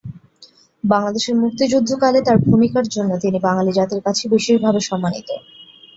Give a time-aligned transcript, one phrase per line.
[0.83, 5.29] বাংলাদেশের মুক্তিযুদ্ধকালে তার ভূমিকার জন্য তিনি বাঙালি জাতির কাছে বিশেষভাবে সম্মানিত।